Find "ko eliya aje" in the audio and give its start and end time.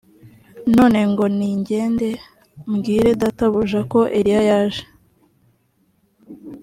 3.91-4.83